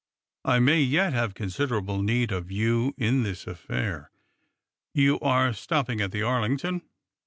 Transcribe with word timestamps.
I 0.45 0.57
may 0.57 0.81
yet 0.81 1.13
have 1.13 1.35
considerable 1.35 2.01
need 2.01 2.31
of 2.31 2.49
you 2.49 2.95
in 2.97 3.21
this 3.21 3.45
affair. 3.45 4.09
You 4.95 5.19
are 5.19 5.53
stopping 5.53 6.01
at 6.01 6.11
the 6.11 6.23
Arlington? 6.23 6.81